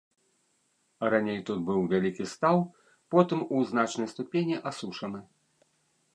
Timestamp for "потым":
3.17-3.39